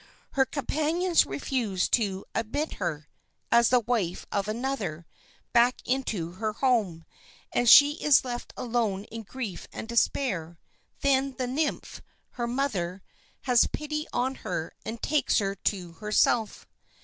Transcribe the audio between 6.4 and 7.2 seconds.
home,